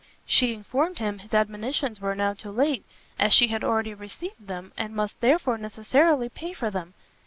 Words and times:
She 0.25 0.55
informed 0.55 0.97
him 0.97 1.19
his 1.19 1.31
admonitions 1.35 2.01
were 2.01 2.15
now 2.15 2.33
too 2.33 2.49
late, 2.49 2.83
as 3.19 3.35
she 3.35 3.49
had 3.49 3.63
already 3.63 3.93
received 3.93 4.47
them, 4.47 4.71
and 4.75 4.95
must 4.95 5.21
therefore 5.21 5.59
necessarily 5.59 6.27
pay 6.27 6.53
for 6.53 6.71
them. 6.71 6.95